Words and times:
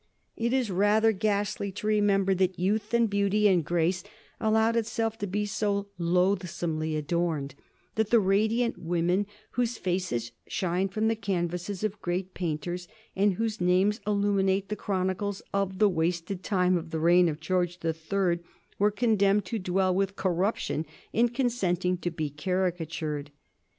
It 0.35 0.51
is 0.51 0.71
rather 0.71 1.11
ghastly 1.11 1.71
to 1.73 1.85
remember 1.85 2.33
that 2.33 2.57
youth 2.57 2.91
and 2.91 3.07
beauty 3.07 3.47
and 3.47 3.63
grace 3.63 4.03
allowed 4.39 4.75
itself 4.75 5.15
to 5.19 5.27
be 5.27 5.45
so 5.45 5.89
loathsomely 5.99 6.95
adorned, 6.95 7.53
that 7.93 8.09
the 8.09 8.19
radiant 8.19 8.79
women 8.79 9.27
whose 9.51 9.77
faces 9.77 10.31
smile 10.49 10.87
from 10.87 11.07
the 11.07 11.15
canvases 11.15 11.83
of 11.83 12.01
great 12.01 12.33
painters, 12.33 12.87
and 13.15 13.35
whose 13.35 13.61
names 13.61 14.01
illuminate 14.07 14.69
the 14.69 14.75
chronicles 14.75 15.43
of 15.53 15.77
the 15.77 15.87
wasted 15.87 16.41
time 16.41 16.77
of 16.77 16.89
the 16.89 16.99
reign 16.99 17.29
of 17.29 17.39
George 17.39 17.81
the 17.81 17.93
Third, 17.93 18.43
were 18.79 18.89
condemned 18.89 19.45
to 19.45 19.59
dwell 19.59 19.93
with 19.93 20.15
corruption 20.15 20.83
in 21.13 21.29
consenting 21.29 21.95
to 21.99 22.09
be 22.09 22.31
caricatured. 22.31 23.29